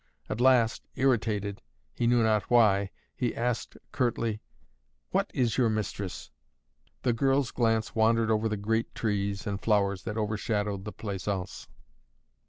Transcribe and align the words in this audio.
At 0.29 0.41
last, 0.41 0.87
irritated, 0.95 1.61
he 1.93 2.07
knew 2.07 2.23
not 2.23 2.49
why, 2.49 2.89
he 3.15 3.35
asked 3.35 3.77
curtly: 3.91 4.41
"What 5.11 5.29
is 5.31 5.59
your 5.59 5.69
mistress?" 5.69 6.31
The 7.03 7.13
girl's 7.13 7.51
glance 7.51 7.93
wandered 7.93 8.31
over 8.31 8.49
the 8.49 8.57
great 8.57 8.95
trees 8.95 9.45
and 9.45 9.61
flowers 9.61 10.01
that 10.05 10.17
overshadowed 10.17 10.85
the 10.85 10.91
plaisaunce. 10.91 11.67